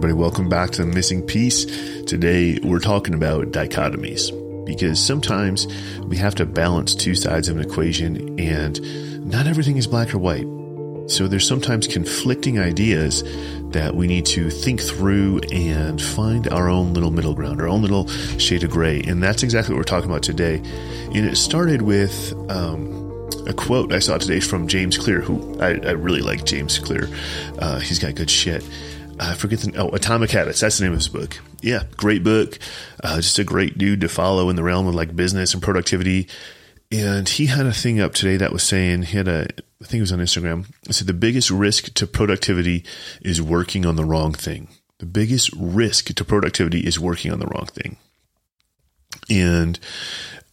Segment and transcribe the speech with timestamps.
[0.00, 0.18] everybody.
[0.18, 1.66] Welcome back to the missing piece.
[2.06, 4.32] Today, we're talking about dichotomies
[4.64, 5.66] because sometimes
[6.04, 8.80] we have to balance two sides of an equation and
[9.30, 10.46] not everything is black or white.
[11.10, 13.22] So there's sometimes conflicting ideas
[13.72, 17.82] that we need to think through and find our own little middle ground, our own
[17.82, 19.02] little shade of gray.
[19.02, 20.62] And that's exactly what we're talking about today.
[21.14, 22.96] And it started with, um,
[23.46, 27.08] a quote I saw today from James Clear, who I, I really like James Clear.
[27.58, 28.64] Uh, he's got good shit.
[29.20, 30.60] I forget the oh Atomic Habits.
[30.60, 31.38] That's the name of his book.
[31.60, 32.58] Yeah, great book.
[33.04, 36.26] Uh, just a great dude to follow in the realm of like business and productivity.
[36.90, 39.46] And he had a thing up today that was saying he had a
[39.82, 40.66] I think it was on Instagram.
[40.88, 42.84] It said the biggest risk to productivity
[43.20, 44.68] is working on the wrong thing.
[44.98, 47.96] The biggest risk to productivity is working on the wrong thing.
[49.28, 49.78] And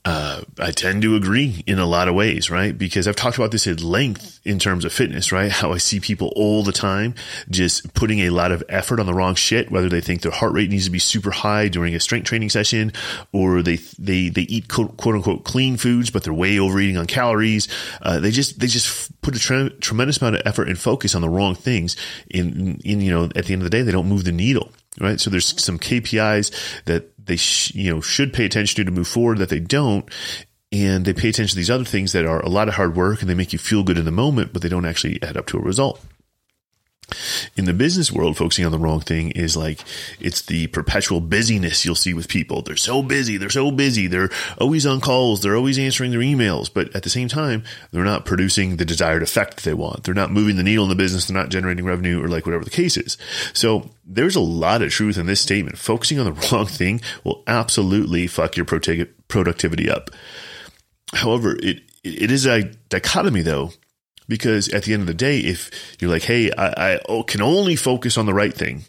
[0.08, 2.76] uh, I tend to agree in a lot of ways, right?
[2.76, 5.52] Because I've talked about this at length in terms of fitness, right?
[5.52, 7.14] How I see people all the time
[7.50, 10.54] just putting a lot of effort on the wrong shit, whether they think their heart
[10.54, 12.94] rate needs to be super high during a strength training session
[13.34, 17.06] or they, they, they eat quote, quote unquote clean foods, but they're way overeating on
[17.06, 17.68] calories.
[18.02, 21.22] Uh, they just, they just put a tre- tremendous amount of effort and focus on
[21.22, 21.98] the wrong things.
[22.30, 24.72] In, in, you know, at the end of the day, they don't move the needle
[25.00, 25.20] right?
[25.20, 26.52] So there's some KPIs
[26.86, 30.10] that they sh- you know should pay attention to to move forward that they don't,
[30.72, 33.22] and they pay attention to these other things that are a lot of hard work
[33.22, 35.48] and they make you feel good in the moment, but they don't actually add up
[35.48, 36.04] to a result
[37.56, 39.82] in the business world, focusing on the wrong thing is like
[40.20, 42.62] it's the perpetual busyness you'll see with people.
[42.62, 44.30] They're so busy, they're so busy, they're
[44.60, 48.26] always on calls, they're always answering their emails, but at the same time, they're not
[48.26, 50.04] producing the desired effect that they want.
[50.04, 52.64] They're not moving the needle in the business, they're not generating revenue or like whatever
[52.64, 53.18] the case is.
[53.54, 55.78] So there's a lot of truth in this statement.
[55.78, 60.10] Focusing on the wrong thing will absolutely fuck your productivity up.
[61.14, 63.72] However, it it is a dichotomy though
[64.28, 67.76] because at the end of the day, if you're like, hey, I, I can only
[67.76, 68.86] focus on the right thing,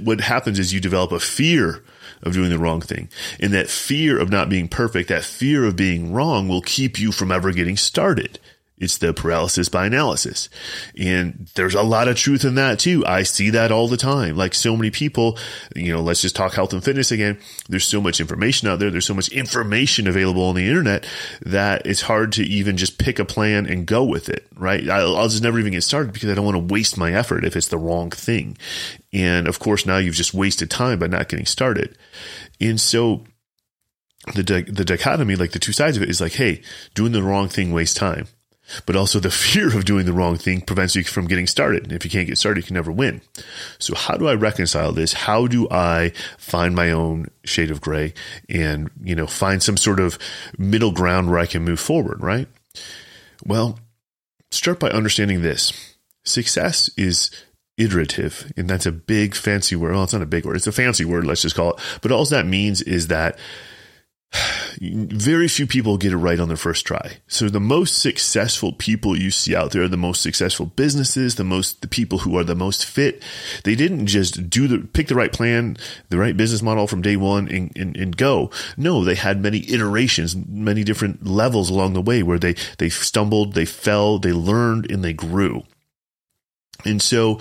[0.00, 1.84] what happens is you develop a fear
[2.22, 3.08] of doing the wrong thing.
[3.38, 7.12] And that fear of not being perfect, that fear of being wrong will keep you
[7.12, 8.40] from ever getting started.
[8.78, 10.50] It's the paralysis by analysis.
[10.98, 13.06] And there's a lot of truth in that too.
[13.06, 14.36] I see that all the time.
[14.36, 15.38] Like so many people,
[15.74, 17.38] you know, let's just talk health and fitness again.
[17.70, 18.90] There's so much information out there.
[18.90, 21.06] There's so much information available on the internet
[21.40, 24.86] that it's hard to even just pick a plan and go with it, right?
[24.90, 27.56] I'll, just never even get started because I don't want to waste my effort if
[27.56, 28.58] it's the wrong thing.
[29.10, 31.96] And of course, now you've just wasted time by not getting started.
[32.60, 33.24] And so,
[34.34, 36.60] the the dichotomy, like the two sides of it, is like, hey,
[36.94, 38.26] doing the wrong thing wastes time
[38.84, 41.84] but also the fear of doing the wrong thing prevents you from getting started.
[41.84, 43.20] And if you can't get started, you can never win.
[43.78, 45.12] So how do I reconcile this?
[45.12, 48.14] How do I find my own shade of gray
[48.48, 50.18] and, you know, find some sort of
[50.58, 52.48] middle ground where I can move forward, right?
[53.44, 53.78] Well,
[54.50, 55.72] start by understanding this.
[56.24, 57.30] Success is
[57.78, 59.92] iterative, and that's a big fancy word.
[59.92, 60.56] Well, it's not a big word.
[60.56, 61.26] It's a fancy word.
[61.26, 61.80] Let's just call it.
[62.02, 63.38] But all that means is that
[64.80, 67.18] very few people get it right on their first try.
[67.28, 71.80] So the most successful people you see out there, the most successful businesses, the most
[71.80, 73.22] the people who are the most fit,
[73.64, 75.76] they didn't just do the pick the right plan,
[76.08, 78.50] the right business model from day one and, and, and go.
[78.76, 83.54] No, they had many iterations, many different levels along the way where they they stumbled,
[83.54, 85.64] they fell, they learned, and they grew.
[86.84, 87.40] And so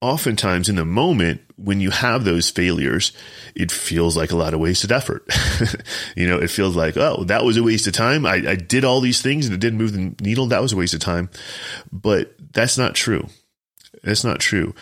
[0.00, 3.12] oftentimes in the moment when you have those failures,
[3.54, 5.28] it feels like a lot of wasted effort.
[6.16, 8.24] you know, it feels like, oh, that was a waste of time.
[8.24, 10.46] I, I, did all these things and it didn't move the needle.
[10.46, 11.30] That was a waste of time.
[11.90, 13.26] But that's not true.
[14.04, 14.74] That's not true.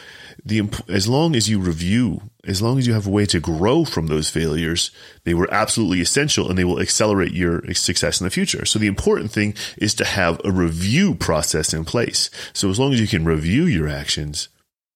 [0.44, 3.84] The, as long as you review, as long as you have a way to grow
[3.84, 4.90] from those failures,
[5.24, 8.66] they were absolutely essential and they will accelerate your success in the future.
[8.66, 12.30] So the important thing is to have a review process in place.
[12.52, 14.48] So as long as you can review your actions,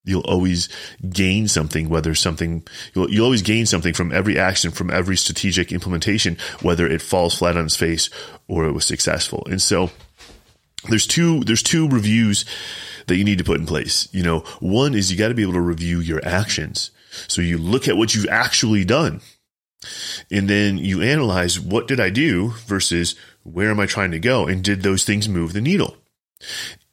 [0.05, 0.69] You'll always
[1.11, 5.73] gain something, whether something, you'll, you'll always gain something from every action, from every strategic
[5.73, 8.09] implementation, whether it falls flat on its face
[8.49, 9.47] or it was successful.
[9.51, 9.91] And so
[10.89, 12.47] there's two, there's two reviews
[13.07, 14.09] that you need to put in place.
[14.13, 16.91] You know, one is you got to be able to review your actions.
[17.29, 19.21] So you look at what you've actually done
[20.31, 24.47] and then you analyze what did I do versus where am I trying to go?
[24.47, 25.97] And did those things move the needle?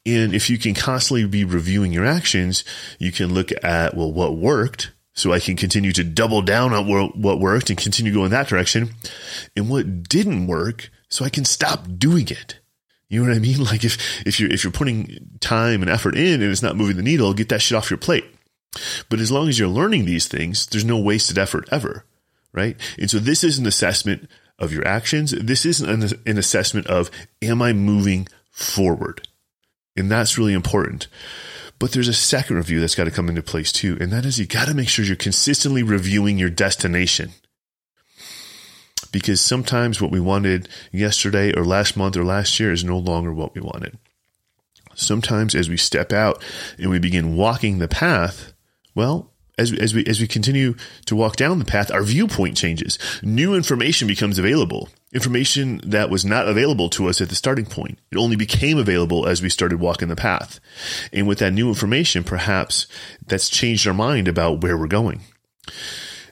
[0.08, 2.64] And if you can constantly be reviewing your actions,
[2.98, 4.94] you can look at, well, what worked?
[5.14, 8.92] So I can continue to double down on what worked and continue going that direction.
[9.56, 12.60] And what didn't work, so I can stop doing it.
[13.10, 13.58] You know what I mean?
[13.66, 16.96] Like if, if you're, if you're putting time and effort in and it's not moving
[16.96, 18.26] the needle, get that shit off your plate.
[19.10, 22.06] But as long as you're learning these things, there's no wasted effort ever.
[22.54, 22.78] Right.
[22.98, 25.32] And so this is an assessment of your actions.
[25.32, 27.12] This isn't an, an assessment of,
[27.42, 29.27] am I moving forward?
[29.98, 31.08] And that's really important
[31.80, 33.98] But there's a second review that's got to come into place too.
[34.02, 37.32] And that is you got to make sure you're consistently reviewing your destination.
[39.12, 43.32] Because sometimes what we wanted yesterday or last month or last year is no longer
[43.32, 43.98] what we wanted.
[44.96, 46.44] Sometimes as we step out
[46.80, 48.54] and we begin walking the path,
[48.96, 50.76] well, as, as we as we continue
[51.06, 53.00] to walk down the path, our viewpoint changes.
[53.24, 54.90] New information becomes available.
[55.14, 57.98] Information that was not available to us at the starting point.
[58.12, 60.60] It only became available as we started walking the path.
[61.12, 62.88] And with that new information, perhaps
[63.26, 65.22] that's changed our mind about where we're going.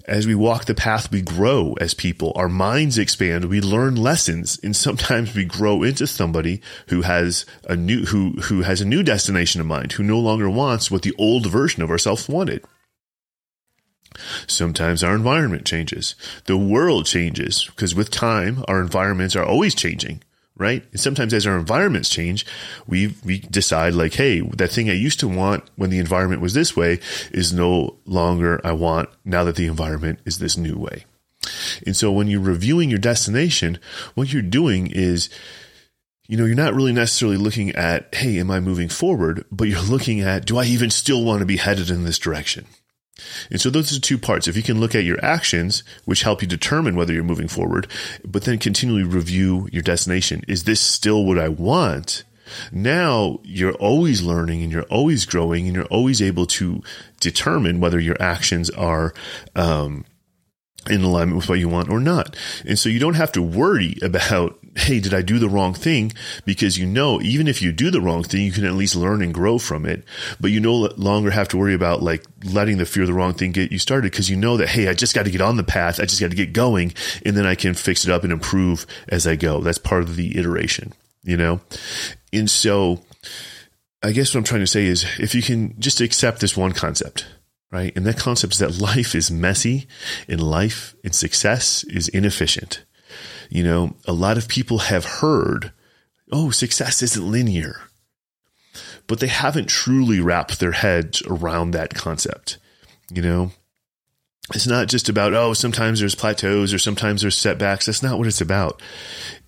[0.07, 2.31] As we walk the path, we grow as people.
[2.35, 3.45] Our minds expand.
[3.45, 8.61] We learn lessons, and sometimes we grow into somebody who has a new who who
[8.61, 11.89] has a new destination in mind, who no longer wants what the old version of
[11.89, 12.63] ourselves wanted.
[14.47, 16.15] Sometimes our environment changes.
[16.45, 20.21] The world changes because with time, our environments are always changing,
[20.57, 20.83] right?
[20.91, 22.45] And sometimes as our environments change,
[22.87, 26.53] we, we decide like, Hey, that thing I used to want when the environment was
[26.53, 26.99] this way
[27.31, 31.05] is no longer I want now that the environment is this new way.
[31.85, 33.79] And so when you're reviewing your destination,
[34.15, 35.29] what you're doing is,
[36.27, 39.45] you know, you're not really necessarily looking at, Hey, am I moving forward?
[39.51, 42.65] But you're looking at, do I even still want to be headed in this direction?
[43.49, 44.47] And so those are two parts.
[44.47, 47.87] If you can look at your actions, which help you determine whether you're moving forward,
[48.25, 50.43] but then continually review your destination.
[50.47, 52.23] Is this still what I want?
[52.71, 56.83] Now you're always learning and you're always growing and you're always able to
[57.19, 59.13] determine whether your actions are,
[59.55, 60.05] um,
[60.89, 62.35] in alignment with what you want or not.
[62.65, 66.11] And so you don't have to worry about, hey, did I do the wrong thing?
[66.43, 69.21] Because you know, even if you do the wrong thing, you can at least learn
[69.21, 70.03] and grow from it.
[70.39, 73.33] But you no longer have to worry about like letting the fear of the wrong
[73.33, 75.57] thing get you started because you know that, hey, I just got to get on
[75.57, 75.99] the path.
[75.99, 76.93] I just got to get going
[77.25, 79.61] and then I can fix it up and improve as I go.
[79.61, 80.93] That's part of the iteration,
[81.23, 81.61] you know?
[82.33, 83.01] And so
[84.03, 86.73] I guess what I'm trying to say is if you can just accept this one
[86.73, 87.25] concept,
[87.71, 87.95] right?
[87.95, 89.87] And that concept is that life is messy
[90.27, 92.83] and life and success is inefficient.
[93.49, 95.71] You know, a lot of people have heard,
[96.31, 97.81] oh, success isn't linear,
[99.07, 102.57] but they haven't truly wrapped their heads around that concept.
[103.11, 103.51] You know,
[104.53, 107.85] it's not just about, oh, sometimes there's plateaus or sometimes there's setbacks.
[107.85, 108.81] That's not what it's about.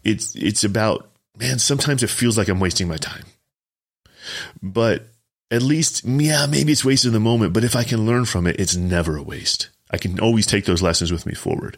[0.04, 3.26] It's, it's about, man, sometimes it feels like I'm wasting my time.
[4.62, 5.08] But
[5.50, 8.48] at least, yeah, maybe it's wasted in the moment, but if I can learn from
[8.48, 9.70] it, it's never a waste.
[9.90, 11.78] I can always take those lessons with me forward.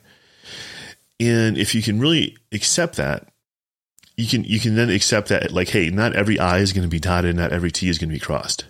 [1.19, 3.27] And if you can really accept that,
[4.15, 6.89] you can you can then accept that like, hey, not every I is going to
[6.89, 8.65] be dotted, not every T is going to be crossed.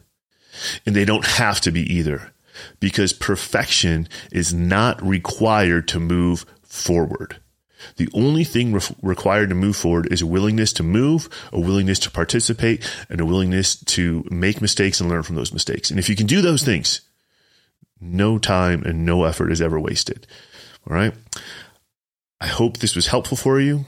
[0.85, 2.33] And they don't have to be either.
[2.81, 7.37] Because perfection is not required to move forward.
[7.95, 11.99] The only thing re- required to move forward is a willingness to move, a willingness
[11.99, 15.89] to participate, and a willingness to make mistakes and learn from those mistakes.
[15.89, 17.01] And if you can do those things,
[18.01, 20.27] no time and no effort is ever wasted.
[20.89, 21.13] All right.
[22.41, 23.85] I hope this was helpful for you.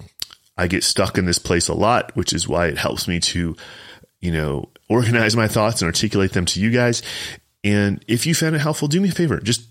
[0.58, 3.56] I get stuck in this place a lot, which is why it helps me to,
[4.20, 7.02] you know, organize my thoughts and articulate them to you guys.
[7.64, 9.68] And if you found it helpful, do me a favor, just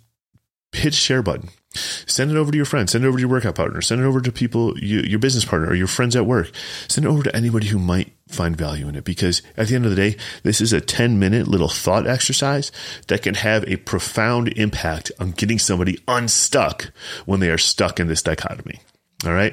[0.73, 2.93] hit share button Send it over to your friends.
[2.93, 3.81] Send it over to your workout partner.
[3.81, 6.51] Send it over to people, you, your business partner or your friends at work.
[6.89, 9.85] Send it over to anybody who might find value in it because at the end
[9.85, 12.73] of the day, this is a 10 minute little thought exercise
[13.07, 16.93] that can have a profound impact on getting somebody unstuck
[17.27, 18.81] when they are stuck in this dichotomy.
[19.25, 19.53] All right.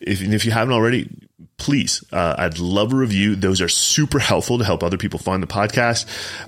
[0.00, 1.08] If, if you haven't already,
[1.58, 3.36] please, uh, I'd love a review.
[3.36, 6.06] Those are super helpful to help other people find the podcast.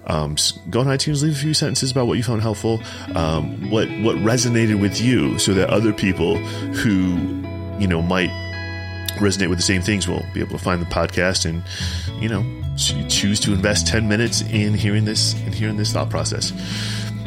[0.08, 0.36] Um,
[0.70, 2.80] go on iTunes, leave a few sentences about what you found helpful,
[3.14, 7.16] um, what what resonated with you, so that other people who
[7.78, 8.30] you know might
[9.18, 11.62] resonate with the same things will be able to find the podcast and
[12.20, 12.44] you know
[13.08, 16.52] choose to invest 10 minutes in hearing this and hearing this thought process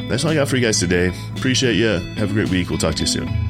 [0.08, 2.78] that's all i got for you guys today appreciate you have a great week we'll
[2.78, 3.47] talk to you soon